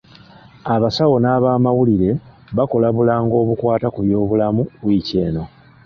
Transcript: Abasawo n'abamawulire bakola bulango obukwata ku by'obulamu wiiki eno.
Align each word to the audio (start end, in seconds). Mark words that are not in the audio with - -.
Abasawo 0.73 1.15
n'abamawulire 1.19 2.11
bakola 2.57 2.87
bulango 2.95 3.35
obukwata 3.43 3.87
ku 3.93 3.99
by'obulamu 4.05 4.61
wiiki 4.85 5.15
eno. 5.25 5.43